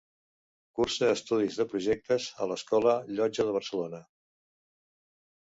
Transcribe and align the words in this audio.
Cursa 0.79 1.09
estudis 1.15 1.57
de 1.59 1.67
projectes 1.75 2.31
a 2.45 2.49
l'Escola 2.53 2.97
Llotja 3.19 3.47
de 3.51 3.55
Barcelona. 3.59 4.01